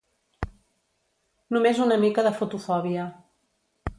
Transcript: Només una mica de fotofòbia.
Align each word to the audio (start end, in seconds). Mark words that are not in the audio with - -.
Només 1.57 1.83
una 1.85 1.99
mica 2.05 2.25
de 2.29 2.33
fotofòbia. 2.41 3.07